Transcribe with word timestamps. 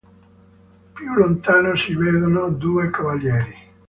Più 0.93 1.13
lontano 1.13 1.75
si 1.75 1.93
vedono 1.93 2.49
due 2.49 2.89
cavalieri. 2.89 3.55